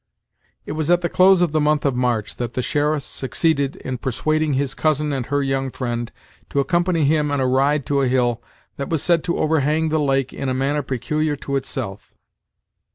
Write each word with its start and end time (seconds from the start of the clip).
It 0.65 0.71
was 0.71 0.89
at 0.89 1.01
the 1.01 1.09
close 1.09 1.43
of 1.43 1.51
the 1.51 1.61
month 1.61 1.85
of 1.85 1.95
March, 1.95 2.37
that 2.37 2.53
the 2.55 2.63
sheriff 2.63 3.03
succeeded 3.03 3.75
in 3.75 3.99
persuading 3.99 4.53
his 4.55 4.73
cousin 4.73 5.13
and 5.13 5.27
her 5.27 5.43
young 5.43 5.69
friend 5.69 6.11
to 6.49 6.59
accompany 6.59 7.05
him 7.05 7.29
in 7.29 7.39
a 7.39 7.45
ride 7.45 7.85
to 7.85 8.01
a 8.01 8.07
hill 8.07 8.41
that 8.77 8.89
was 8.89 9.03
said 9.03 9.23
to 9.25 9.37
overhang 9.37 9.89
the 9.89 9.99
lake 9.99 10.33
in 10.33 10.49
a 10.49 10.55
manner 10.55 10.81
peculiar 10.81 11.35
to 11.35 11.55
itself. 11.55 12.15